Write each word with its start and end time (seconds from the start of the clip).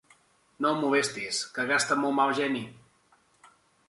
No 0.65 0.69
el 0.75 0.77
molestis, 0.85 1.41
que 1.57 1.65
gasta 1.71 1.97
molt 2.05 2.17
mal 2.21 2.33
geni. 2.39 2.63